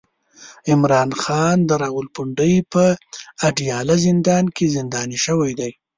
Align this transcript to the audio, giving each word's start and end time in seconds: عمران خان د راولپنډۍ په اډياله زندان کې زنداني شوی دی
عمران 0.71 1.09
خان 1.21 1.57
د 1.65 1.71
راولپنډۍ 1.83 2.55
په 2.73 2.83
اډياله 3.47 3.95
زندان 4.05 4.45
کې 4.55 4.65
زنداني 4.75 5.17
شوی 5.25 5.51
دی 5.59 5.71